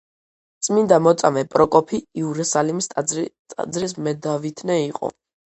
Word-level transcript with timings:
წმინდა 0.67 0.97
მოწამე 1.07 1.43
პროკოფი 1.51 1.99
იერუსალიმის 2.21 2.89
ტაძრის 2.95 3.95
მედავითნე 4.09 4.81
იყო. 4.91 5.13